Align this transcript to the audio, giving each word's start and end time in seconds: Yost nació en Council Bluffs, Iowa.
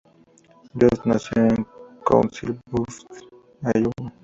Yost 0.73 1.05
nació 1.05 1.43
en 1.45 1.67
Council 2.03 2.59
Bluffs, 2.71 3.05
Iowa. 3.75 4.11